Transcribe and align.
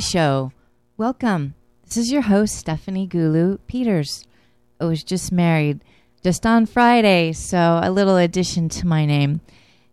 Show. 0.00 0.52
Welcome. 0.98 1.54
This 1.84 1.96
is 1.96 2.12
your 2.12 2.22
host, 2.22 2.56
Stephanie 2.56 3.08
Gulu 3.08 3.58
Peters. 3.66 4.26
I 4.78 4.84
was 4.84 5.02
just 5.02 5.32
married 5.32 5.80
just 6.22 6.44
on 6.44 6.66
Friday, 6.66 7.32
so 7.32 7.80
a 7.82 7.90
little 7.90 8.16
addition 8.16 8.68
to 8.70 8.86
my 8.86 9.06
name. 9.06 9.40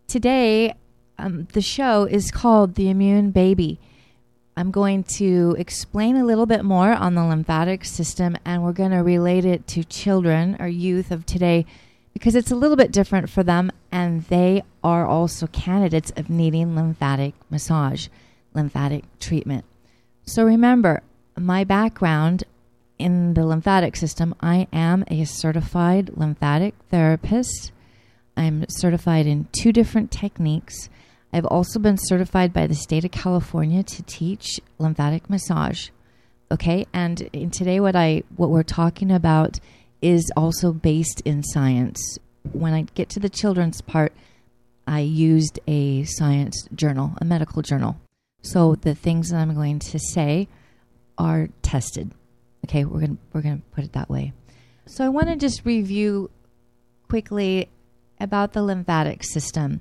Today, 0.06 0.74
um, 1.18 1.48
the 1.52 1.62
show 1.62 2.04
is 2.04 2.30
called 2.30 2.74
The 2.74 2.90
Immune 2.90 3.30
Baby. 3.30 3.80
I'm 4.56 4.70
going 4.70 5.04
to 5.04 5.56
explain 5.58 6.16
a 6.16 6.24
little 6.24 6.46
bit 6.46 6.64
more 6.64 6.92
on 6.92 7.14
the 7.14 7.24
lymphatic 7.24 7.84
system, 7.84 8.36
and 8.44 8.62
we're 8.62 8.72
going 8.72 8.90
to 8.90 8.98
relate 8.98 9.46
it 9.46 9.66
to 9.68 9.84
children 9.84 10.56
or 10.60 10.68
youth 10.68 11.10
of 11.10 11.24
today 11.24 11.64
because 12.12 12.34
it's 12.34 12.50
a 12.50 12.56
little 12.56 12.76
bit 12.76 12.92
different 12.92 13.30
for 13.30 13.42
them, 13.42 13.72
and 13.90 14.24
they 14.24 14.64
are 14.82 15.06
also 15.06 15.46
candidates 15.46 16.12
of 16.16 16.28
needing 16.28 16.76
lymphatic 16.76 17.34
massage, 17.48 18.08
lymphatic 18.52 19.04
treatment. 19.18 19.64
So 20.26 20.44
remember, 20.44 21.02
my 21.36 21.64
background 21.64 22.44
in 22.98 23.34
the 23.34 23.44
lymphatic 23.44 23.96
system, 23.96 24.34
I 24.40 24.68
am 24.72 25.04
a 25.08 25.24
certified 25.24 26.12
lymphatic 26.16 26.74
therapist. 26.90 27.72
I'm 28.36 28.64
certified 28.68 29.26
in 29.26 29.48
two 29.52 29.72
different 29.72 30.10
techniques. 30.10 30.88
I've 31.32 31.44
also 31.44 31.78
been 31.78 31.98
certified 31.98 32.52
by 32.52 32.66
the 32.66 32.74
state 32.74 33.04
of 33.04 33.10
California 33.10 33.82
to 33.82 34.02
teach 34.04 34.60
lymphatic 34.78 35.28
massage. 35.28 35.90
Okay, 36.50 36.86
and 36.92 37.22
in 37.32 37.50
today 37.50 37.80
what 37.80 37.96
I 37.96 38.22
what 38.36 38.50
we're 38.50 38.62
talking 38.62 39.10
about 39.10 39.58
is 40.00 40.30
also 40.36 40.72
based 40.72 41.20
in 41.24 41.42
science. 41.42 42.18
When 42.52 42.72
I 42.72 42.82
get 42.94 43.08
to 43.10 43.20
the 43.20 43.28
children's 43.28 43.80
part, 43.80 44.12
I 44.86 45.00
used 45.00 45.58
a 45.66 46.04
science 46.04 46.68
journal, 46.74 47.14
a 47.20 47.24
medical 47.24 47.62
journal. 47.62 47.96
So 48.44 48.74
the 48.74 48.94
things 48.94 49.30
that 49.30 49.38
I'm 49.38 49.54
going 49.54 49.78
to 49.80 49.98
say 49.98 50.48
are 51.16 51.48
tested. 51.62 52.12
Okay, 52.66 52.84
we're 52.84 53.00
going 53.00 53.16
to 53.16 53.22
we're 53.32 53.42
going 53.42 53.58
to 53.58 53.62
put 53.74 53.84
it 53.84 53.92
that 53.94 54.10
way. 54.10 54.32
So 54.86 55.04
I 55.04 55.08
want 55.08 55.28
to 55.28 55.36
just 55.36 55.64
review 55.64 56.30
quickly 57.08 57.70
about 58.20 58.52
the 58.52 58.62
lymphatic 58.62 59.24
system. 59.24 59.80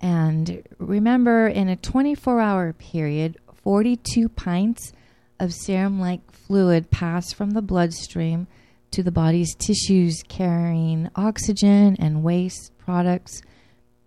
And 0.00 0.62
remember, 0.78 1.46
in 1.46 1.68
a 1.68 1.76
24 1.76 2.40
hour 2.40 2.72
period, 2.72 3.38
42 3.62 4.28
pints 4.28 4.92
of 5.38 5.54
serum 5.54 6.00
like 6.00 6.30
fluid 6.32 6.90
pass 6.90 7.32
from 7.32 7.52
the 7.52 7.62
bloodstream 7.62 8.48
to 8.90 9.02
the 9.02 9.12
body's 9.12 9.54
tissues 9.54 10.22
carrying 10.28 11.08
oxygen 11.14 11.96
and 11.98 12.22
waste 12.22 12.72
products. 12.78 13.42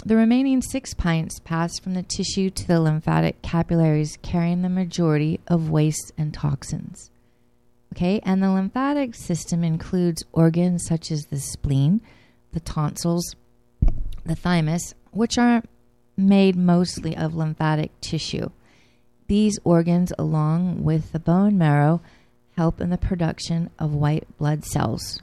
The 0.08 0.16
remaining 0.16 0.62
six 0.62 0.94
pints 0.94 1.40
pass 1.40 1.80
from 1.80 1.96
the 1.96 2.04
tissue 2.04 2.52
to 2.52 2.68
the 2.68 2.80
lymphatic 2.80 3.42
capillaries 3.42 4.20
carrying 4.22 4.62
the 4.62 4.70
majority 4.70 5.40
of 5.48 5.72
waste 5.72 6.12
and 6.16 6.32
toxins. 6.32 7.10
Okay, 7.92 8.20
and 8.24 8.44
the 8.44 8.52
lymphatic 8.52 9.16
system 9.16 9.64
includes 9.64 10.24
organs 10.32 10.86
such 10.86 11.10
as 11.10 11.26
the 11.26 11.40
spleen, 11.40 12.02
the 12.52 12.60
tonsils, 12.60 13.36
the 14.24 14.36
thymus, 14.36 14.94
which 15.10 15.40
are 15.40 15.64
made 16.16 16.56
mostly 16.56 17.18
of 17.18 17.34
lymphatic 17.34 18.00
tissue. 18.00 18.50
These 19.28 19.58
organs, 19.64 20.14
along 20.20 20.84
with 20.84 21.14
the 21.14 21.20
bone 21.20 21.58
marrow, 21.58 22.00
help 22.56 22.80
in 22.80 22.92
the 22.92 23.00
production 23.00 23.72
of 23.80 23.96
white 23.96 24.28
blood 24.38 24.66
cells. 24.66 25.20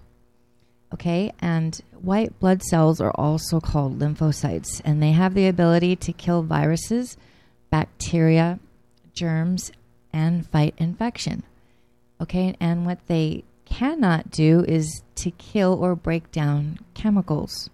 Okay, 0.93 1.33
and 1.39 1.81
white 2.03 2.39
blood 2.41 2.63
cells 2.63 3.01
are 3.01 3.13
also 3.15 3.61
called 3.61 3.99
lymphocytes, 3.99 4.81
and 4.85 5.03
they 5.03 5.13
have 5.13 5.35
the 5.35 5.47
ability 5.47 5.97
to 5.97 6.13
kill 6.13 6.43
viruses, 6.43 7.17
bacteria, 7.71 8.59
germs, 9.15 9.71
and 10.13 10.47
fight 10.47 10.75
infection. 10.79 11.43
Okay, 12.21 12.55
and 12.61 12.85
what 12.85 13.07
they 13.07 13.45
cannot 13.65 14.31
do 14.31 14.65
is 14.69 15.03
to 15.17 15.31
kill 15.33 15.75
or 15.75 15.97
break 15.97 16.31
down 16.31 16.79
chemicals. 16.95 17.71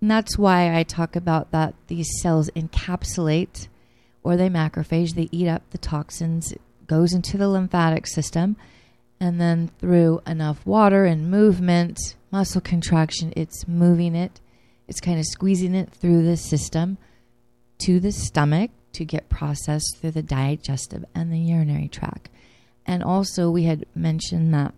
And 0.00 0.10
that's 0.10 0.36
why 0.36 0.76
I 0.76 0.82
talk 0.82 1.16
about 1.16 1.50
that 1.52 1.74
these 1.86 2.08
cells 2.20 2.50
encapsulate 2.56 3.68
or 4.22 4.36
they 4.36 4.48
macrophage, 4.48 5.14
they 5.14 5.28
eat 5.30 5.48
up 5.48 5.62
the 5.70 5.78
toxins, 5.78 6.52
it 6.52 6.60
goes 6.86 7.12
into 7.12 7.38
the 7.38 7.48
lymphatic 7.48 8.06
system, 8.06 8.56
and 9.20 9.40
then 9.40 9.70
through 9.78 10.20
enough 10.26 10.64
water 10.66 11.04
and 11.04 11.30
movement, 11.30 11.98
muscle 12.30 12.60
contraction, 12.60 13.32
it's 13.36 13.66
moving 13.66 14.14
it, 14.14 14.40
it's 14.88 15.00
kind 15.00 15.18
of 15.18 15.26
squeezing 15.26 15.74
it 15.74 15.90
through 15.90 16.22
the 16.22 16.36
system 16.36 16.98
to 17.78 17.98
the 18.00 18.12
stomach 18.12 18.70
to 18.92 19.04
get 19.04 19.28
processed 19.28 19.98
through 19.98 20.12
the 20.12 20.22
digestive 20.22 21.04
and 21.14 21.32
the 21.32 21.38
urinary 21.38 21.88
tract. 21.88 22.30
And 22.86 23.02
also, 23.02 23.50
we 23.50 23.64
had 23.64 23.84
mentioned 23.94 24.54
that 24.54 24.72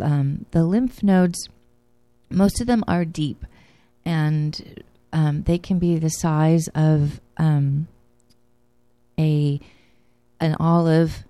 um, 0.00 0.46
the 0.52 0.64
lymph 0.64 1.02
nodes, 1.02 1.48
most 2.30 2.60
of 2.60 2.66
them 2.66 2.84
are 2.86 3.04
deep 3.04 3.44
and 4.04 4.82
um, 5.12 5.42
they 5.42 5.58
can 5.58 5.78
be 5.78 5.98
the 5.98 6.08
size 6.08 6.68
of 6.74 7.20
um, 7.36 7.88
a 9.18 9.60
an 10.40 10.56
olive 10.60 11.24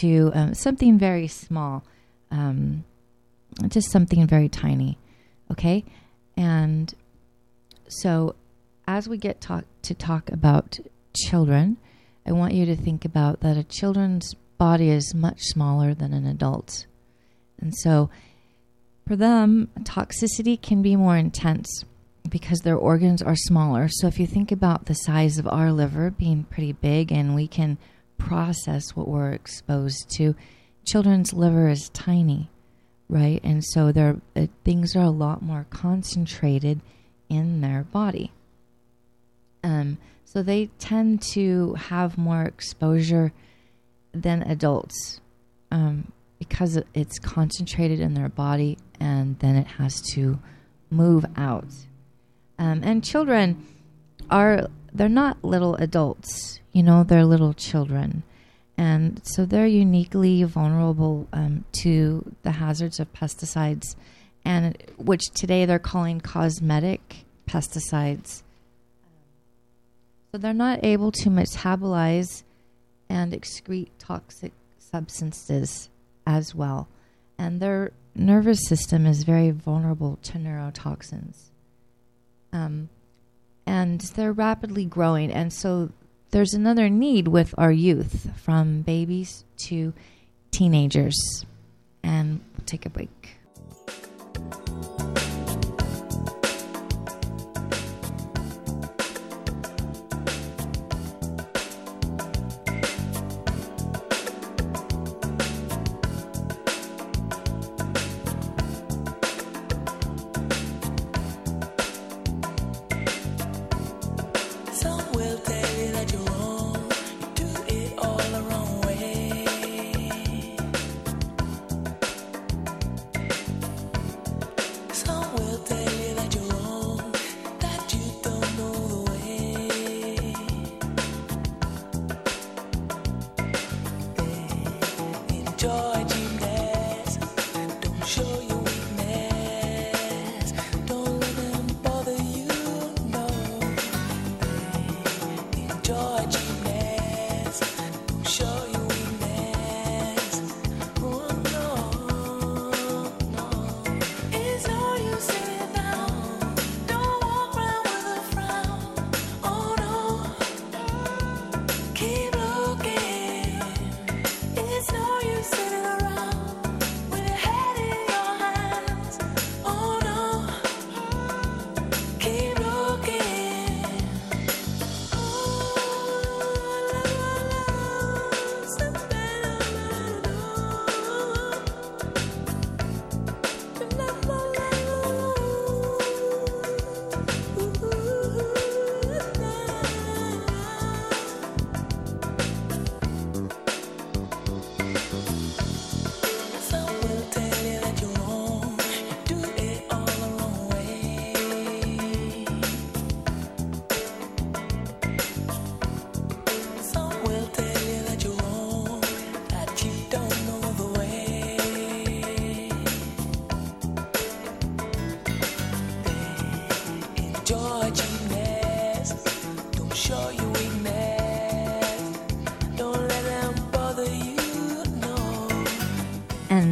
to 0.00 0.30
um, 0.34 0.54
something 0.54 0.98
very 0.98 1.26
small, 1.26 1.84
um, 2.30 2.84
just 3.68 3.90
something 3.90 4.26
very 4.26 4.48
tiny. 4.48 4.98
Okay, 5.50 5.84
and 6.36 6.94
so 7.88 8.36
as 8.86 9.08
we 9.08 9.18
get 9.18 9.40
talk 9.40 9.64
to 9.82 9.94
talk 9.94 10.30
about 10.30 10.78
children, 11.16 11.76
I 12.26 12.32
want 12.32 12.54
you 12.54 12.66
to 12.66 12.76
think 12.76 13.04
about 13.04 13.40
that 13.40 13.56
a 13.56 13.64
children's 13.64 14.34
body 14.58 14.90
is 14.90 15.14
much 15.14 15.42
smaller 15.42 15.94
than 15.94 16.12
an 16.12 16.26
adult's, 16.26 16.86
and 17.60 17.74
so 17.76 18.10
for 19.10 19.16
them, 19.16 19.68
toxicity 19.80 20.60
can 20.60 20.82
be 20.82 20.94
more 20.94 21.16
intense 21.16 21.84
because 22.28 22.60
their 22.60 22.76
organs 22.76 23.20
are 23.20 23.34
smaller. 23.34 23.88
So 23.88 24.06
if 24.06 24.20
you 24.20 24.26
think 24.26 24.52
about 24.52 24.86
the 24.86 24.94
size 24.94 25.36
of 25.36 25.48
our 25.48 25.72
liver 25.72 26.12
being 26.12 26.44
pretty 26.44 26.72
big 26.72 27.10
and 27.10 27.34
we 27.34 27.48
can 27.48 27.78
process 28.20 28.94
what 28.94 29.08
we're 29.08 29.32
exposed 29.32 30.08
to, 30.16 30.34
children's 30.84 31.32
liver 31.32 31.68
is 31.68 31.88
tiny, 31.88 32.48
right? 33.08 33.40
And 33.42 33.64
so 33.64 33.90
their 33.90 34.20
uh, 34.36 34.46
things 34.64 34.94
are 34.94 35.02
a 35.02 35.10
lot 35.10 35.42
more 35.42 35.66
concentrated 35.70 36.80
in 37.28 37.60
their 37.60 37.82
body. 37.82 38.32
Um, 39.64 39.98
so 40.24 40.42
they 40.42 40.66
tend 40.78 41.22
to 41.32 41.74
have 41.74 42.16
more 42.16 42.44
exposure 42.44 43.32
than 44.12 44.42
adults 44.42 45.20
um, 45.72 46.12
because 46.38 46.78
it's 46.94 47.18
concentrated 47.18 48.00
in 48.00 48.14
their 48.14 48.28
body 48.28 48.78
and 49.00 49.38
then 49.40 49.56
it 49.56 49.66
has 49.66 50.00
to 50.12 50.38
move 50.90 51.24
out 51.36 51.66
um, 52.60 52.82
and 52.84 53.02
children 53.02 53.66
are, 54.30 54.68
they're 54.92 55.08
not 55.08 55.44
little 55.44 55.76
adults, 55.76 56.60
you 56.72 56.82
know, 56.82 57.04
they're 57.04 57.24
little 57.24 57.52
children. 57.54 58.22
And 58.76 59.20
so 59.24 59.44
they're 59.44 59.66
uniquely 59.66 60.42
vulnerable 60.44 61.28
um, 61.32 61.64
to 61.82 62.34
the 62.42 62.52
hazards 62.52 62.98
of 62.98 63.12
pesticides, 63.12 63.94
and 64.44 64.76
which 64.96 65.22
today 65.34 65.66
they're 65.66 65.78
calling 65.78 66.20
cosmetic 66.20 67.26
pesticides. 67.46 68.42
So 70.32 70.38
they're 70.38 70.54
not 70.54 70.84
able 70.84 71.12
to 71.12 71.28
metabolize 71.28 72.42
and 73.08 73.32
excrete 73.32 73.90
toxic 73.98 74.52
substances 74.78 75.90
as 76.26 76.54
well. 76.54 76.88
And 77.36 77.60
their 77.60 77.92
nervous 78.14 78.66
system 78.66 79.06
is 79.06 79.24
very 79.24 79.50
vulnerable 79.50 80.18
to 80.22 80.38
neurotoxins. 80.38 81.50
Um, 82.52 82.88
and 83.66 84.00
they're 84.00 84.32
rapidly 84.32 84.84
growing. 84.84 85.30
And 85.30 85.52
so 85.52 85.90
there's 86.30 86.54
another 86.54 86.88
need 86.88 87.28
with 87.28 87.54
our 87.58 87.72
youth 87.72 88.30
from 88.36 88.82
babies 88.82 89.44
to 89.66 89.92
teenagers. 90.50 91.44
And 92.02 92.40
we'll 92.56 92.66
take 92.66 92.86
a 92.86 92.90
break. 92.90 93.36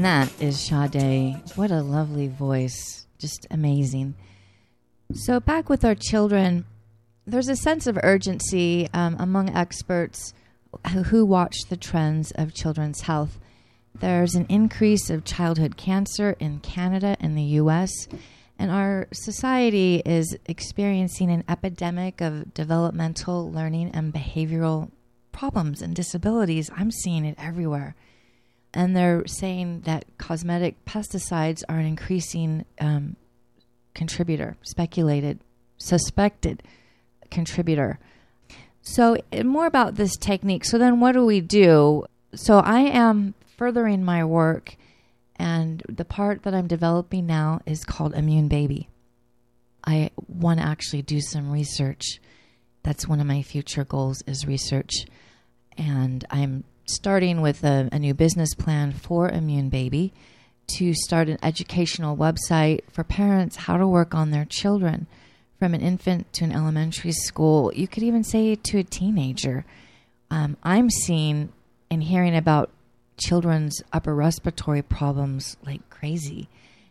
That 0.04 0.30
is 0.40 0.60
Sade. 0.60 1.40
What 1.54 1.70
a 1.70 1.82
lovely 1.82 2.28
voice. 2.28 3.06
Just 3.18 3.46
amazing. 3.50 4.14
So, 5.14 5.40
back 5.40 5.68
with 5.68 5.84
our 5.84 5.94
children, 5.94 6.64
there's 7.26 7.48
a 7.48 7.56
sense 7.56 7.86
of 7.86 7.98
urgency 8.02 8.88
um, 8.92 9.16
among 9.18 9.50
experts 9.50 10.34
who 11.06 11.24
watch 11.24 11.56
the 11.68 11.76
trends 11.76 12.30
of 12.32 12.54
children's 12.54 13.02
health. 13.02 13.38
There's 13.94 14.34
an 14.34 14.46
increase 14.48 15.10
of 15.10 15.24
childhood 15.24 15.76
cancer 15.76 16.36
in 16.38 16.60
Canada 16.60 17.16
and 17.20 17.36
the 17.36 17.58
US, 17.62 17.90
and 18.58 18.70
our 18.70 19.08
society 19.12 20.02
is 20.04 20.36
experiencing 20.46 21.30
an 21.30 21.44
epidemic 21.48 22.20
of 22.20 22.52
developmental, 22.54 23.50
learning, 23.50 23.90
and 23.92 24.12
behavioral 24.12 24.90
problems 25.32 25.82
and 25.82 25.94
disabilities. 25.94 26.70
I'm 26.76 26.90
seeing 26.90 27.24
it 27.24 27.36
everywhere. 27.38 27.94
And 28.74 28.94
they're 28.94 29.26
saying 29.26 29.82
that 29.82 30.04
cosmetic 30.18 30.84
pesticides 30.84 31.62
are 31.68 31.78
an 31.78 31.86
increasing 31.86 32.64
um, 32.80 33.16
contributor, 33.94 34.56
speculated, 34.62 35.40
suspected 35.78 36.62
contributor. 37.30 37.98
So, 38.82 39.16
more 39.44 39.66
about 39.66 39.96
this 39.96 40.16
technique. 40.16 40.64
So, 40.64 40.78
then 40.78 41.00
what 41.00 41.12
do 41.12 41.24
we 41.24 41.40
do? 41.40 42.04
So, 42.34 42.58
I 42.58 42.80
am 42.80 43.34
furthering 43.56 44.04
my 44.04 44.24
work, 44.24 44.76
and 45.36 45.82
the 45.88 46.04
part 46.04 46.42
that 46.44 46.54
I'm 46.54 46.66
developing 46.66 47.26
now 47.26 47.60
is 47.66 47.84
called 47.84 48.14
Immune 48.14 48.48
Baby. 48.48 48.88
I 49.84 50.10
want 50.26 50.60
to 50.60 50.66
actually 50.66 51.02
do 51.02 51.20
some 51.20 51.50
research. 51.50 52.20
That's 52.82 53.08
one 53.08 53.20
of 53.20 53.26
my 53.26 53.42
future 53.42 53.84
goals 53.84 54.22
is 54.26 54.46
research. 54.46 54.92
And 55.76 56.24
I'm 56.30 56.64
starting 56.88 57.40
with 57.40 57.64
a, 57.64 57.88
a 57.92 57.98
new 57.98 58.14
business 58.14 58.54
plan 58.54 58.92
for 58.92 59.28
Immune 59.28 59.68
Baby 59.68 60.12
to 60.68 60.94
start 60.94 61.28
an 61.28 61.38
educational 61.42 62.16
website 62.16 62.80
for 62.90 63.04
parents 63.04 63.56
how 63.56 63.76
to 63.76 63.86
work 63.86 64.14
on 64.14 64.30
their 64.30 64.44
children 64.44 65.06
from 65.58 65.74
an 65.74 65.80
infant 65.80 66.32
to 66.34 66.44
an 66.44 66.52
elementary 66.52 67.12
school. 67.12 67.72
You 67.74 67.88
could 67.88 68.02
even 68.02 68.22
say 68.22 68.54
to 68.54 68.78
a 68.78 68.84
teenager. 68.84 69.64
Um, 70.30 70.56
I'm 70.62 70.90
seeing 70.90 71.52
and 71.90 72.02
hearing 72.02 72.36
about 72.36 72.70
children's 73.16 73.82
upper 73.92 74.14
respiratory 74.14 74.82
problems 74.82 75.56
like 75.66 75.88
crazy. 75.90 76.48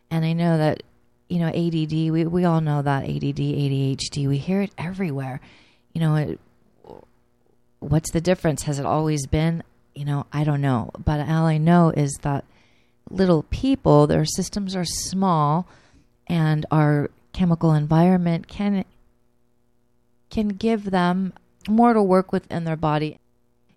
And 0.10 0.26
I 0.26 0.34
know 0.34 0.58
that, 0.58 0.84
you 1.30 1.40
know, 1.40 1.48
ADD, 1.48 2.12
we, 2.12 2.26
we 2.26 2.46
all 2.46 2.62
know 2.62 2.82
that 2.82 3.04
ADD, 3.04 3.38
ADHD, 3.38 4.28
we 4.28 4.38
hear 4.38 4.62
it 4.62 4.72
everywhere. 4.78 5.40
You 5.94 6.02
know, 6.02 6.16
it, 6.16 6.40
what's 7.80 8.12
the 8.12 8.22
difference? 8.22 8.64
Has 8.64 8.80
it 8.80 8.86
always 8.86 9.28
been? 9.28 9.64
You 9.98 10.06
know, 10.06 10.26
I 10.32 10.44
don't 10.44 10.62
know. 10.62 10.92
But 11.04 11.28
all 11.28 11.46
I 11.46 11.58
know 11.58 11.90
is 11.90 12.14
that 12.22 12.46
little 13.10 13.44
people, 13.44 14.08
their 14.08 14.26
systems 14.26 14.76
are 14.76 14.86
small 14.86 15.68
and 16.28 16.66
our 16.72 17.10
chemical 17.34 17.74
environment 17.74 18.48
can 18.48 18.84
can 20.30 20.50
give 20.50 20.92
them 20.92 21.34
more 21.70 21.94
to 21.94 22.02
work 22.02 22.32
with 22.32 22.52
in 22.52 22.64
their 22.66 22.76
body. 22.76 23.20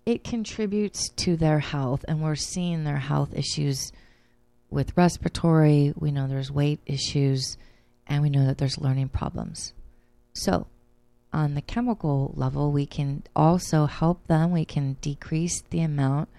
It 0.05 0.23
contributes 0.23 1.09
to 1.09 1.37
their 1.37 1.59
health 1.59 2.03
and 2.07 2.21
we're 2.21 2.35
seeing 2.35 2.83
their 2.83 2.97
health 2.97 3.33
issues 3.33 3.91
with 4.71 4.95
respiratory, 4.97 5.93
we 5.97 6.11
know 6.11 6.27
there's 6.27 6.49
weight 6.49 6.79
issues, 6.85 7.57
and 8.07 8.23
we 8.23 8.29
know 8.29 8.45
that 8.45 8.57
there's 8.57 8.79
learning 8.79 9.09
problems. 9.09 9.73
So, 10.33 10.65
on 11.33 11.53
the 11.53 11.61
chemical 11.61 12.33
level, 12.35 12.71
we 12.71 12.85
can 12.85 13.23
also 13.35 13.85
help 13.85 14.25
them. 14.27 14.51
We 14.51 14.65
can 14.65 14.97
decrease 15.01 15.61
the 15.69 15.81
amount 15.81 16.29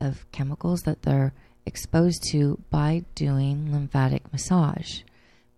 of 0.00 0.30
chemicals 0.32 0.82
that 0.82 1.02
they're 1.02 1.32
exposed 1.64 2.22
to 2.30 2.60
by 2.70 3.04
doing 3.14 3.72
lymphatic 3.72 4.32
massage. 4.32 5.00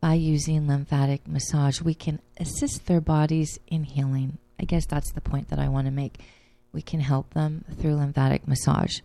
By 0.00 0.14
using 0.14 0.66
lymphatic 0.66 1.26
massage, 1.26 1.82
we 1.82 1.94
can 1.94 2.20
assist 2.38 2.86
their 2.86 3.00
bodies 3.00 3.58
in 3.66 3.84
healing. 3.84 4.38
I 4.60 4.64
guess 4.64 4.86
that's 4.86 5.12
the 5.12 5.20
point 5.20 5.48
that 5.48 5.58
I 5.58 5.68
want 5.68 5.86
to 5.86 5.92
make. 5.92 6.20
We 6.72 6.82
can 6.82 7.00
help 7.00 7.34
them 7.34 7.64
through 7.78 7.96
lymphatic 7.96 8.46
massage. 8.46 9.00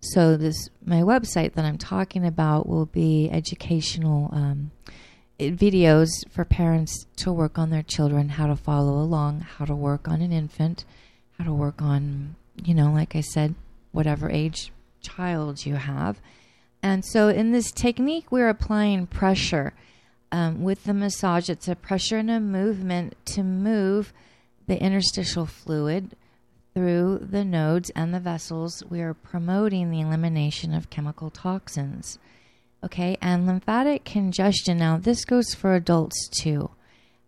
So 0.00 0.36
this 0.36 0.68
my 0.84 1.00
website 1.00 1.54
that 1.54 1.64
I'm 1.64 1.78
talking 1.78 2.24
about 2.24 2.68
will 2.68 2.86
be 2.86 3.30
educational 3.30 4.28
um, 4.32 4.70
videos 5.38 6.08
for 6.30 6.44
parents 6.44 7.06
to 7.16 7.32
work 7.32 7.58
on 7.58 7.70
their 7.70 7.82
children, 7.82 8.30
how 8.30 8.46
to 8.46 8.56
follow 8.56 8.94
along, 8.94 9.40
how 9.40 9.64
to 9.64 9.74
work 9.74 10.08
on 10.08 10.22
an 10.22 10.32
infant, 10.32 10.84
how 11.38 11.44
to 11.44 11.52
work 11.52 11.82
on, 11.82 12.36
you 12.64 12.74
know, 12.74 12.92
like 12.92 13.14
I 13.14 13.20
said, 13.20 13.54
whatever 13.92 14.30
age 14.30 14.72
child 15.02 15.66
you 15.66 15.74
have. 15.74 16.20
And 16.82 17.04
so 17.04 17.28
in 17.28 17.52
this 17.52 17.70
technique, 17.70 18.30
we're 18.30 18.48
applying 18.48 19.06
pressure. 19.06 19.74
Um, 20.32 20.62
with 20.62 20.84
the 20.84 20.94
massage, 20.94 21.48
it's 21.48 21.68
a 21.68 21.76
pressure 21.76 22.18
and 22.18 22.30
a 22.30 22.40
movement 22.40 23.16
to 23.26 23.42
move 23.42 24.12
the 24.66 24.80
interstitial 24.82 25.46
fluid 25.46 26.16
through 26.74 27.26
the 27.30 27.44
nodes 27.44 27.90
and 27.90 28.12
the 28.12 28.20
vessels. 28.20 28.82
We 28.90 29.00
are 29.00 29.14
promoting 29.14 29.90
the 29.90 30.00
elimination 30.00 30.74
of 30.74 30.90
chemical 30.90 31.30
toxins. 31.30 32.18
Okay, 32.84 33.16
and 33.20 33.46
lymphatic 33.46 34.04
congestion. 34.04 34.78
Now, 34.78 34.98
this 34.98 35.24
goes 35.24 35.54
for 35.54 35.74
adults 35.74 36.28
too. 36.28 36.70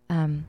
Um, 0.09 0.47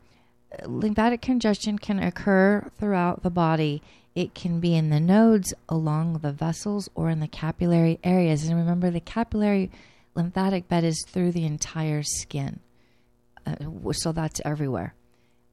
lymphatic 0.64 1.21
congestion 1.21 1.78
can 1.78 1.99
occur 1.99 2.71
throughout 2.78 3.23
the 3.23 3.30
body 3.30 3.83
it 4.14 4.35
can 4.35 4.61
be 4.61 4.75
in 4.75 4.90
the 4.90 5.00
nodes, 5.00 5.54
along 5.69 6.19
the 6.19 6.33
vessels, 6.33 6.88
or 6.95 7.11
in 7.11 7.21
the 7.21 7.28
capillary 7.28 7.99
areas. 8.02 8.45
And 8.45 8.57
remember, 8.57 8.90
the 8.90 9.00
capillary 9.00 9.71
lymphatic 10.14 10.69
bed 10.69 10.85
is 10.85 11.04
through 11.07 11.33
the 11.33 11.47
entire 11.47 12.02
skin. 12.02 12.61
Uh, 13.47 13.54
so 13.92 14.12
that's 14.12 14.40
everywhere. 14.45 14.95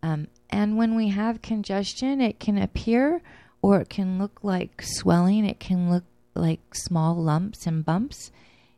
Um, 0.01 0.27
and 0.49 0.77
when 0.77 0.95
we 0.95 1.09
have 1.09 1.41
congestion, 1.41 2.19
it 2.19 2.39
can 2.39 2.57
appear 2.57 3.21
or 3.61 3.81
it 3.81 3.89
can 3.89 4.17
look 4.17 4.39
like 4.43 4.81
swelling. 4.81 5.45
It 5.45 5.59
can 5.59 5.91
look 5.91 6.03
like 6.33 6.73
small 6.73 7.15
lumps 7.15 7.67
and 7.67 7.85
bumps. 7.85 8.31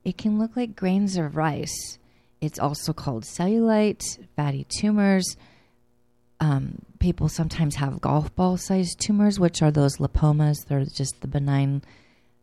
It 0.09 0.17
can 0.17 0.39
look 0.39 0.55
like 0.55 0.75
grains 0.75 1.17
of 1.17 1.35
rice. 1.35 1.99
It's 2.41 2.59
also 2.59 2.93
called 2.93 3.23
cellulite, 3.23 4.03
fatty 4.35 4.65
tumors, 4.79 5.37
um, 6.39 6.79
people 6.99 7.29
sometimes 7.29 7.75
have 7.75 8.01
golf 8.01 8.33
ball 8.35 8.57
sized 8.57 8.99
tumors, 8.99 9.39
which 9.39 9.61
are 9.61 9.71
those 9.71 9.97
lipomas. 9.97 10.65
They're 10.67 10.85
just 10.85 11.21
the 11.21 11.27
benign 11.27 11.83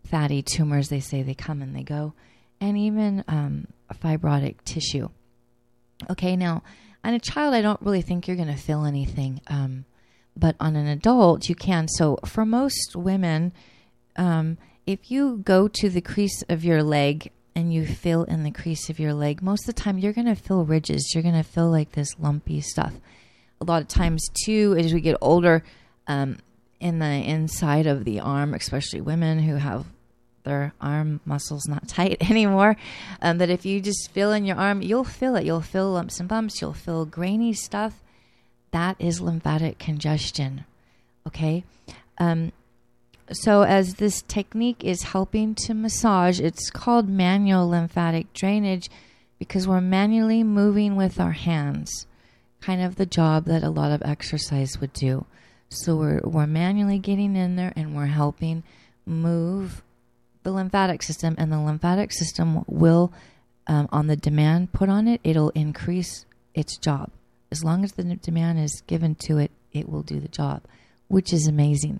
fatty 0.04 0.42
tumors. 0.42 0.88
They 0.88 1.00
say 1.00 1.22
they 1.22 1.34
come 1.34 1.62
and 1.62 1.74
they 1.74 1.82
go, 1.82 2.12
and 2.60 2.76
even 2.76 3.24
um, 3.28 3.68
fibrotic 3.94 4.56
tissue. 4.64 5.08
Okay, 6.10 6.36
now 6.36 6.62
on 7.02 7.14
a 7.14 7.18
child, 7.18 7.54
I 7.54 7.62
don't 7.62 7.80
really 7.80 8.02
think 8.02 8.26
you're 8.26 8.36
going 8.36 8.54
to 8.54 8.60
feel 8.60 8.84
anything, 8.84 9.40
um, 9.46 9.86
but 10.36 10.56
on 10.60 10.76
an 10.76 10.86
adult, 10.86 11.48
you 11.48 11.54
can. 11.54 11.88
So 11.88 12.18
for 12.26 12.44
most 12.44 12.94
women, 12.94 13.52
um, 14.16 14.58
if 14.86 15.10
you 15.10 15.38
go 15.38 15.68
to 15.68 15.88
the 15.88 16.02
crease 16.02 16.42
of 16.48 16.64
your 16.64 16.82
leg 16.82 17.30
and 17.56 17.72
you 17.72 17.86
feel 17.86 18.22
in 18.24 18.44
the 18.44 18.50
crease 18.50 18.90
of 18.90 19.00
your 19.00 19.14
leg, 19.14 19.42
most 19.42 19.62
of 19.62 19.74
the 19.74 19.80
time 19.80 19.98
you're 19.98 20.12
going 20.12 20.26
to 20.26 20.36
feel 20.36 20.64
ridges. 20.64 21.12
You're 21.14 21.22
going 21.22 21.34
to 21.34 21.42
feel 21.42 21.70
like 21.70 21.92
this 21.92 22.14
lumpy 22.20 22.60
stuff. 22.60 22.92
A 23.60 23.64
lot 23.64 23.80
of 23.80 23.88
times 23.88 24.28
too 24.44 24.76
as 24.78 24.92
we 24.92 25.00
get 25.00 25.16
older 25.22 25.64
um, 26.06 26.36
in 26.78 26.98
the 26.98 27.06
inside 27.06 27.86
of 27.86 28.04
the 28.04 28.20
arm 28.20 28.52
especially 28.52 29.00
women 29.00 29.38
who 29.38 29.56
have 29.56 29.86
their 30.44 30.74
arm 30.78 31.20
muscles 31.24 31.66
not 31.66 31.88
tight 31.88 32.18
anymore 32.30 32.76
um, 33.22 33.38
that 33.38 33.48
if 33.48 33.64
you 33.64 33.80
just 33.80 34.10
feel 34.12 34.30
in 34.30 34.44
your 34.44 34.56
arm 34.56 34.82
you'll 34.82 35.02
feel 35.02 35.34
it. 35.34 35.46
You'll 35.46 35.62
feel 35.62 35.90
lumps 35.90 36.20
and 36.20 36.28
bumps. 36.28 36.60
You'll 36.60 36.74
feel 36.74 37.06
grainy 37.06 37.54
stuff. 37.54 38.02
That 38.72 38.96
is 39.00 39.20
lymphatic 39.20 39.78
congestion 39.78 40.66
okay? 41.26 41.64
Um, 42.18 42.52
so 43.32 43.62
as 43.62 43.94
this 43.94 44.22
technique 44.22 44.84
is 44.84 45.02
helping 45.02 45.54
to 45.54 45.74
massage 45.74 46.40
it's 46.40 46.70
called 46.70 47.08
manual 47.08 47.68
lymphatic 47.68 48.32
drainage 48.32 48.88
because 49.38 49.66
we're 49.66 49.80
manually 49.80 50.42
moving 50.42 50.96
with 50.96 51.20
our 51.20 51.32
hands 51.32 52.06
kind 52.60 52.82
of 52.82 52.96
the 52.96 53.06
job 53.06 53.44
that 53.44 53.62
a 53.62 53.70
lot 53.70 53.92
of 53.92 54.02
exercise 54.04 54.80
would 54.80 54.92
do. 54.92 55.24
So 55.68 55.96
we're, 55.96 56.20
we're 56.24 56.46
manually 56.46 56.98
getting 56.98 57.36
in 57.36 57.56
there 57.56 57.72
and 57.76 57.94
we're 57.94 58.06
helping 58.06 58.64
move 59.04 59.82
the 60.42 60.52
lymphatic 60.52 61.02
system, 61.02 61.34
and 61.38 61.50
the 61.50 61.58
lymphatic 61.58 62.12
system 62.12 62.64
will, 62.68 63.12
um, 63.66 63.88
on 63.90 64.06
the 64.06 64.14
demand 64.14 64.72
put 64.72 64.88
on 64.88 65.08
it, 65.08 65.20
it'll 65.24 65.50
increase 65.50 66.24
its 66.54 66.76
job. 66.76 67.10
As 67.50 67.64
long 67.64 67.82
as 67.82 67.92
the 67.92 68.04
demand 68.04 68.60
is 68.60 68.80
given 68.86 69.16
to 69.26 69.38
it, 69.38 69.50
it 69.72 69.88
will 69.88 70.02
do 70.02 70.20
the 70.20 70.28
job, 70.28 70.62
which 71.08 71.32
is 71.32 71.48
amazing. 71.48 71.98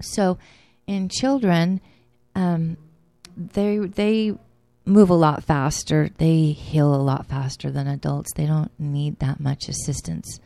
So, 0.00 0.38
in 0.86 1.08
children, 1.08 1.80
um, 2.34 2.76
they 3.36 3.78
they 3.78 4.34
move 4.84 5.10
a 5.10 5.14
lot 5.14 5.44
faster. 5.44 6.10
They 6.18 6.52
heal 6.52 6.94
a 6.94 6.96
lot 6.96 7.26
faster 7.26 7.70
than 7.70 7.86
adults. 7.86 8.32
They 8.34 8.46
don't 8.46 8.70
need 8.78 9.18
that 9.18 9.40
much 9.40 9.68
assistance, 9.68 10.40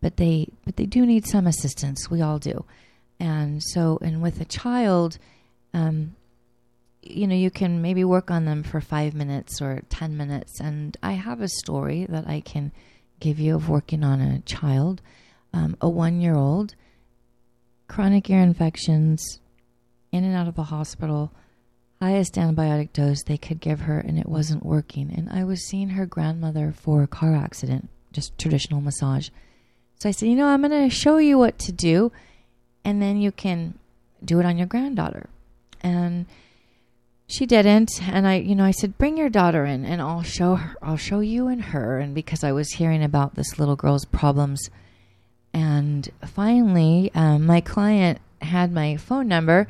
but 0.00 0.16
they 0.16 0.48
but 0.64 0.76
they 0.76 0.86
do 0.86 1.04
need 1.04 1.26
some 1.26 1.46
assistance. 1.46 2.10
We 2.10 2.20
all 2.20 2.38
do, 2.38 2.64
and 3.18 3.62
so 3.62 3.98
and 4.02 4.22
with 4.22 4.40
a 4.40 4.44
child, 4.44 5.18
um, 5.74 6.14
you 7.02 7.26
know, 7.26 7.34
you 7.34 7.50
can 7.50 7.80
maybe 7.80 8.04
work 8.04 8.30
on 8.30 8.44
them 8.44 8.62
for 8.62 8.80
five 8.80 9.14
minutes 9.14 9.60
or 9.62 9.82
10 9.88 10.16
minutes. 10.16 10.60
And 10.60 10.96
I 11.02 11.12
have 11.12 11.40
a 11.40 11.48
story 11.48 12.06
that 12.08 12.28
I 12.28 12.40
can 12.40 12.72
give 13.20 13.40
you 13.40 13.56
of 13.56 13.68
working 13.68 14.04
on 14.04 14.20
a 14.20 14.40
child, 14.40 15.00
um, 15.52 15.76
a 15.80 15.88
one 15.88 16.20
year 16.20 16.34
old, 16.34 16.74
chronic 17.88 18.30
ear 18.30 18.40
infections, 18.40 19.40
in 20.12 20.24
and 20.24 20.36
out 20.36 20.48
of 20.48 20.54
the 20.54 20.64
hospital, 20.64 21.32
highest 22.00 22.34
antibiotic 22.34 22.92
dose 22.92 23.22
they 23.22 23.36
could 23.36 23.60
give 23.60 23.80
her, 23.80 23.98
and 23.98 24.18
it 24.18 24.28
wasn't 24.28 24.64
working. 24.64 25.12
And 25.14 25.28
I 25.30 25.44
was 25.44 25.66
seeing 25.66 25.90
her 25.90 26.06
grandmother 26.06 26.72
for 26.72 27.02
a 27.02 27.08
car 27.08 27.34
accident, 27.34 27.88
just 28.12 28.38
traditional 28.38 28.80
massage. 28.80 29.30
So 29.98 30.08
I 30.08 30.12
said, 30.12 30.28
you 30.28 30.36
know, 30.36 30.46
I'm 30.46 30.62
going 30.62 30.88
to 30.88 30.94
show 30.94 31.18
you 31.18 31.38
what 31.38 31.58
to 31.60 31.72
do, 31.72 32.12
and 32.84 33.02
then 33.02 33.20
you 33.20 33.32
can 33.32 33.78
do 34.24 34.38
it 34.38 34.46
on 34.46 34.56
your 34.58 34.66
granddaughter. 34.66 35.28
And 35.80 36.26
she 37.28 37.44
didn't 37.44 37.90
and 38.08 38.26
i 38.26 38.36
you 38.36 38.54
know 38.54 38.64
i 38.64 38.70
said 38.70 38.96
bring 38.96 39.18
your 39.18 39.28
daughter 39.28 39.66
in 39.66 39.84
and 39.84 40.00
i'll 40.00 40.22
show 40.22 40.54
her 40.54 40.76
i'll 40.82 40.96
show 40.96 41.20
you 41.20 41.46
and 41.46 41.62
her 41.62 41.98
and 41.98 42.14
because 42.14 42.42
i 42.42 42.50
was 42.50 42.70
hearing 42.72 43.04
about 43.04 43.34
this 43.34 43.58
little 43.58 43.76
girl's 43.76 44.06
problems 44.06 44.70
and 45.52 46.08
finally 46.26 47.10
um, 47.14 47.46
my 47.46 47.60
client 47.60 48.18
had 48.42 48.72
my 48.72 48.96
phone 48.96 49.28
number 49.28 49.66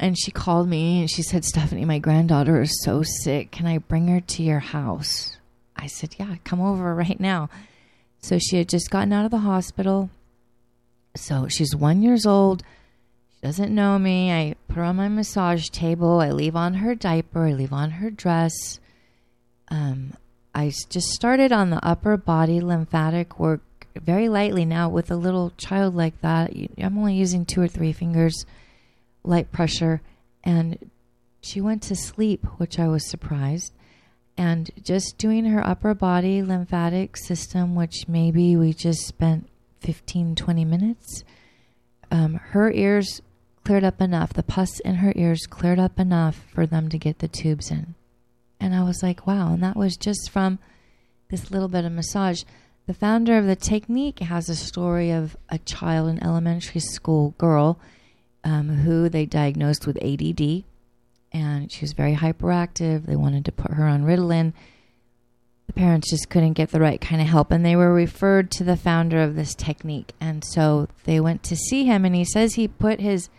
and 0.00 0.18
she 0.18 0.30
called 0.30 0.68
me 0.68 1.00
and 1.00 1.10
she 1.10 1.22
said 1.22 1.44
stephanie 1.44 1.84
my 1.84 1.98
granddaughter 1.98 2.60
is 2.60 2.82
so 2.82 3.02
sick 3.02 3.50
can 3.50 3.66
i 3.66 3.78
bring 3.78 4.08
her 4.08 4.20
to 4.20 4.42
your 4.42 4.60
house 4.60 5.36
i 5.76 5.86
said 5.86 6.14
yeah 6.18 6.34
come 6.44 6.60
over 6.60 6.94
right 6.94 7.20
now 7.20 7.48
so 8.20 8.38
she 8.38 8.56
had 8.56 8.68
just 8.68 8.90
gotten 8.90 9.12
out 9.12 9.24
of 9.24 9.30
the 9.30 9.38
hospital 9.38 10.10
so 11.16 11.46
she's 11.48 11.76
one 11.76 12.02
years 12.02 12.26
old 12.26 12.62
She 13.34 13.46
doesn't 13.46 13.74
know 13.74 13.98
me. 13.98 14.32
I 14.32 14.56
put 14.66 14.76
her 14.76 14.82
on 14.82 14.96
my 14.96 15.08
massage 15.08 15.68
table. 15.68 16.20
I 16.20 16.30
leave 16.30 16.56
on 16.56 16.74
her 16.74 16.94
diaper. 16.94 17.46
I 17.46 17.52
leave 17.52 17.72
on 17.72 17.92
her 17.92 18.10
dress. 18.10 18.80
Um, 19.68 20.14
I 20.54 20.72
just 20.88 21.08
started 21.08 21.52
on 21.52 21.70
the 21.70 21.84
upper 21.86 22.16
body 22.16 22.60
lymphatic 22.60 23.38
work 23.38 23.60
very 24.00 24.28
lightly 24.28 24.64
now 24.64 24.88
with 24.88 25.10
a 25.10 25.16
little 25.16 25.52
child 25.56 25.94
like 25.94 26.20
that. 26.20 26.52
I'm 26.78 26.98
only 26.98 27.14
using 27.14 27.44
two 27.44 27.60
or 27.60 27.68
three 27.68 27.92
fingers, 27.92 28.44
light 29.22 29.52
pressure, 29.52 30.00
and 30.42 30.90
she 31.40 31.60
went 31.60 31.82
to 31.84 31.96
sleep, 31.96 32.44
which 32.56 32.78
I 32.78 32.88
was 32.88 33.08
surprised. 33.08 33.72
And 34.36 34.70
just 34.82 35.16
doing 35.18 35.44
her 35.44 35.64
upper 35.64 35.94
body 35.94 36.42
lymphatic 36.42 37.16
system, 37.16 37.74
which 37.74 38.08
maybe 38.08 38.56
we 38.56 38.72
just 38.72 39.06
spent 39.06 39.48
15, 39.80 40.34
20 40.34 40.64
minutes. 40.64 41.22
Um, 42.10 42.34
her 42.34 42.72
ears 42.72 43.20
cleared 43.64 43.84
up 43.84 44.00
enough. 44.00 44.32
The 44.32 44.42
pus 44.42 44.80
in 44.80 44.96
her 44.96 45.12
ears 45.14 45.46
cleared 45.46 45.78
up 45.78 46.00
enough 46.00 46.42
for 46.52 46.66
them 46.66 46.88
to 46.88 46.98
get 46.98 47.18
the 47.18 47.28
tubes 47.28 47.70
in. 47.70 47.94
And 48.58 48.74
I 48.74 48.82
was 48.82 49.02
like, 49.02 49.26
wow. 49.26 49.52
And 49.52 49.62
that 49.62 49.76
was 49.76 49.96
just 49.96 50.30
from 50.30 50.58
this 51.30 51.50
little 51.50 51.68
bit 51.68 51.84
of 51.84 51.92
massage. 51.92 52.42
The 52.86 52.94
founder 52.94 53.38
of 53.38 53.46
the 53.46 53.56
technique 53.56 54.18
has 54.18 54.48
a 54.48 54.54
story 54.54 55.10
of 55.10 55.36
a 55.48 55.58
child, 55.58 56.10
an 56.10 56.22
elementary 56.22 56.80
school 56.80 57.34
girl, 57.38 57.78
um, 58.44 58.68
who 58.68 59.08
they 59.08 59.24
diagnosed 59.24 59.86
with 59.86 60.02
ADD. 60.02 60.64
And 61.32 61.72
she 61.72 61.80
was 61.80 61.94
very 61.94 62.14
hyperactive. 62.14 63.06
They 63.06 63.16
wanted 63.16 63.46
to 63.46 63.52
put 63.52 63.72
her 63.72 63.84
on 63.84 64.04
Ritalin. 64.04 64.52
The 65.66 65.72
parents 65.72 66.10
just 66.10 66.28
couldn't 66.28 66.52
get 66.52 66.70
the 66.70 66.80
right 66.80 67.00
kind 67.00 67.22
of 67.22 67.26
help. 67.26 67.50
And 67.50 67.64
they 67.64 67.74
were 67.74 67.92
referred 67.92 68.50
to 68.52 68.64
the 68.64 68.76
founder 68.76 69.22
of 69.22 69.34
this 69.34 69.54
technique. 69.54 70.12
And 70.20 70.44
so 70.44 70.88
they 71.04 71.20
went 71.20 71.42
to 71.44 71.56
see 71.56 71.84
him, 71.84 72.04
and 72.04 72.14
he 72.14 72.24
says 72.24 72.54
he 72.54 72.68
put 72.68 73.00
his 73.00 73.30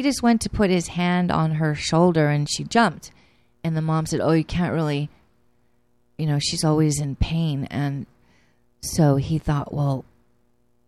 he 0.00 0.02
just 0.02 0.22
went 0.22 0.40
to 0.40 0.48
put 0.48 0.70
his 0.70 0.88
hand 0.88 1.30
on 1.30 1.52
her 1.52 1.74
shoulder 1.74 2.28
and 2.30 2.48
she 2.50 2.64
jumped. 2.64 3.10
And 3.62 3.76
the 3.76 3.82
mom 3.82 4.06
said, 4.06 4.22
Oh, 4.22 4.32
you 4.32 4.44
can't 4.44 4.72
really, 4.72 5.10
you 6.16 6.24
know, 6.24 6.38
she's 6.38 6.64
always 6.64 6.98
in 6.98 7.16
pain. 7.16 7.66
And 7.70 8.06
so 8.80 9.16
he 9.16 9.38
thought, 9.38 9.72
Well, 9.72 10.04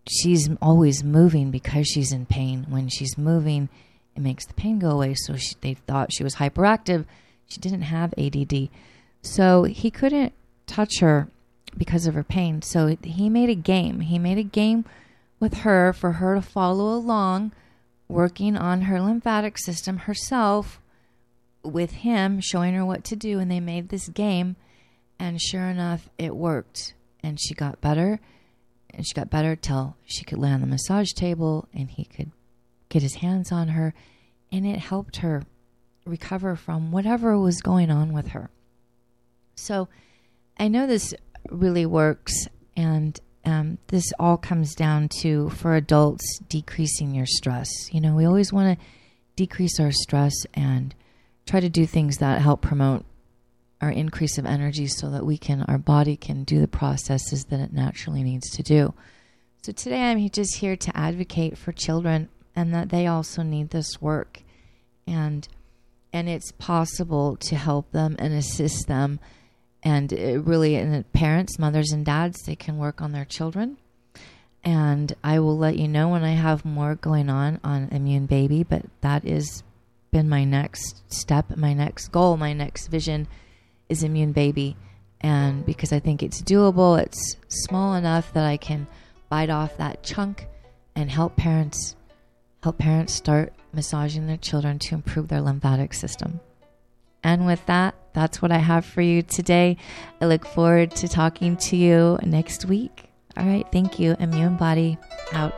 she's 0.09 0.49
always 0.61 1.05
moving 1.05 1.51
because 1.51 1.87
she's 1.87 2.13
in 2.13 2.27
pain. 2.27 2.67
When 2.69 2.89
she's 2.89 3.19
moving, 3.19 3.69
it 4.17 4.21
makes 4.21 4.47
the 4.47 4.55
pain 4.55 4.79
go 4.79 4.91
away. 4.91 5.15
So 5.15 5.37
she, 5.37 5.55
they 5.61 5.75
thought 5.75 6.13
she 6.13 6.25
was 6.25 6.37
hyperactive. 6.37 7.05
She 7.47 7.61
didn't 7.61 7.83
have 7.83 8.15
ADD. 8.17 8.69
So 9.23 9.65
he 9.65 9.91
couldn't 9.91 10.33
touch 10.67 11.01
her 11.01 11.29
because 11.77 12.07
of 12.07 12.15
her 12.15 12.25
pain. 12.25 12.63
So 12.63 12.97
he 13.03 13.29
made 13.29 13.51
a 13.51 13.55
game. 13.55 14.01
He 14.01 14.19
made 14.19 14.39
a 14.39 14.43
game 14.43 14.85
with 15.39 15.59
her 15.59 15.93
for 15.93 16.13
her 16.13 16.35
to 16.35 16.43
follow 16.43 16.95
along 16.95 17.53
working 18.09 18.57
on 18.57 18.83
her 18.83 19.01
lymphatic 19.01 19.59
system 19.59 19.99
herself 19.99 20.81
with 21.63 21.93
him, 21.93 22.41
showing 22.41 22.75
her 22.75 22.85
what 22.85 23.05
to 23.05 23.17
do. 23.17 23.39
And 23.39 23.51
they 23.51 23.61
made 23.61 23.89
this 23.89 24.09
game. 24.09 24.57
And 25.19 25.41
sure 25.41 25.69
enough, 25.69 26.09
it 26.19 26.35
worked. 26.35 26.95
And 27.23 27.41
she 27.41 27.55
got 27.55 27.81
better. 27.81 28.21
And 28.91 29.07
she 29.07 29.15
got 29.15 29.31
better 29.31 29.57
till 29.57 29.97
she 30.05 30.25
could 30.25 30.39
lay 30.39 30.51
on 30.51 30.61
the 30.61 30.67
massage 30.67 31.13
table 31.13 31.69
and 31.73 31.91
he 31.91 32.05
could 32.05 32.31
get 32.89 33.03
his 33.03 33.17
hands 33.17 33.51
on 33.51 33.69
her. 33.69 33.95
And 34.51 34.67
it 34.67 34.79
helped 34.79 35.17
her 35.17 35.45
recover 36.05 36.57
from 36.57 36.93
whatever 36.93 37.39
was 37.39 37.63
going 37.63 37.91
on 37.91 38.13
with 38.13 38.29
her. 38.29 38.51
So 39.55 39.89
I 40.59 40.69
know 40.69 40.87
this 40.87 41.15
really 41.49 41.87
works. 41.87 42.49
And 42.77 43.19
um, 43.45 43.79
this 43.89 44.13
all 44.19 44.37
comes 44.37 44.75
down 44.75 45.09
to 45.21 45.51
for 45.51 45.75
adults 45.75 46.39
decreasing 46.49 47.15
your 47.15 47.27
stress. 47.27 47.69
You 47.93 48.01
know, 48.01 48.15
we 48.15 48.25
always 48.25 48.53
want 48.53 48.79
to 48.79 48.85
decrease 49.37 49.81
our 49.81 49.93
stress 49.93 50.35
and 50.55 50.95
try 51.47 51.61
to 51.61 51.69
do 51.69 51.87
things 51.87 52.19
that 52.19 52.41
help 52.41 52.63
promote 52.63 53.05
our 53.83 53.91
increase 53.91 54.39
of 54.39 54.47
energy 54.47 54.87
so 54.87 55.11
that 55.11 55.27
we 55.27 55.37
can 55.37 55.63
our 55.63 55.77
body 55.77 56.17
can 56.17 56.45
do 56.45 56.61
the 56.61 56.69
processes 56.69 57.47
that 57.47 57.61
it 57.61 57.73
naturally 57.73 58.23
needs 58.23 58.49
to 58.51 58.63
do. 58.63 58.95
So 59.63 59.73
today 59.73 60.11
I'm 60.11 60.31
just 60.31 60.57
here 60.57 60.77
to 60.77 60.97
advocate 60.97 61.59
for 61.59 61.73
children 61.73 62.29
and 62.55 62.73
that 62.73 62.91
they 62.91 63.07
also 63.09 63.43
need 63.43 63.71
this 63.71 64.01
work. 64.01 64.43
And 65.07 65.47
and 66.13 66.29
it's 66.29 66.53
possible 66.53 67.37
to 67.37 67.57
help 67.57 67.91
them 67.91 68.15
and 68.19 68.33
assist 68.33 68.87
them. 68.87 69.19
And 69.83 70.13
really 70.13 70.77
and 70.77 71.13
parents 71.13 71.59
mothers 71.59 71.91
and 71.91 72.07
dads 72.07 72.43
they 72.45 72.55
can 72.55 72.79
work 72.79 73.03
on 73.03 73.11
their 73.11 73.25
children. 73.25 73.79
And 74.63 75.13
i 75.25 75.41
will 75.41 75.59
let 75.59 75.77
you 75.77 75.89
know 75.89 76.09
when 76.09 76.23
i 76.23 76.35
have 76.35 76.65
more 76.65 76.95
going 76.95 77.29
on 77.29 77.59
on 77.65 77.89
immune 77.91 78.27
baby 78.27 78.63
but 78.63 78.85
that 79.01 79.25
is 79.25 79.65
been 80.13 80.29
my 80.29 80.45
next 80.45 81.03
step 81.13 81.57
my 81.57 81.73
next 81.73 82.13
goal 82.13 82.37
my 82.37 82.53
next 82.53 82.87
vision 82.87 83.27
is 83.93 84.03
immune 84.03 84.33
baby 84.33 84.77
and 85.21 85.65
because 85.65 85.93
i 85.93 86.01
think 86.01 86.23
it's 86.23 86.43
doable 86.43 87.01
it's 87.01 87.37
small 87.49 87.95
enough 87.95 88.33
that 88.33 88.45
i 88.45 88.57
can 88.57 88.87
bite 89.29 89.51
off 89.51 89.77
that 89.77 90.03
chunk 90.03 90.49
and 90.97 91.11
help 91.11 91.37
parents 91.37 91.95
help 92.63 92.79
parents 92.79 93.13
start 93.13 93.53
massaging 93.73 94.27
their 94.27 94.37
children 94.37 94.79
to 94.79 94.95
improve 94.95 95.29
their 95.29 95.41
lymphatic 95.41 95.95
system 95.95 96.41
and 97.25 97.47
with 97.47 97.65
that, 97.67 97.95
that's 98.15 98.43
what 98.43 98.51
I 98.51 98.59
have 98.59 98.85
for 98.85 99.01
you 99.01 99.23
today. 99.23 99.77
I 100.21 100.27
look 100.27 100.45
forward 100.45 100.91
to 100.97 101.09
talking 101.09 101.57
to 101.59 101.77
you 101.77 102.19
next 102.25 102.65
week. 102.65 103.11
All 103.37 103.47
right. 103.47 103.67
Thank 103.71 103.99
you. 103.99 104.17
Immune 104.19 104.57
Body 104.57 104.99
out. 105.33 105.55